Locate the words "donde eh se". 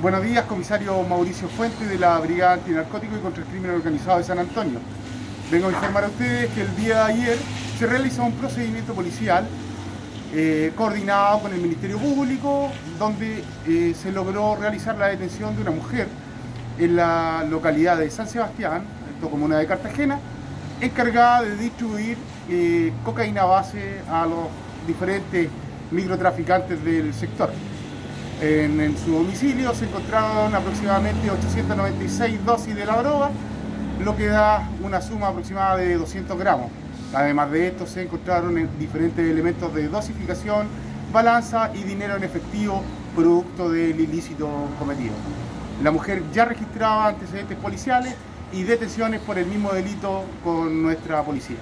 12.96-14.12